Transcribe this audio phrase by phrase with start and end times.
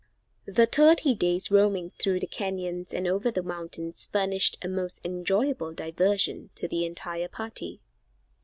[0.47, 5.73] The thirty days roaming through the canyons and over the mountains furnished a most enjoyable
[5.73, 7.81] diversion to the entire party.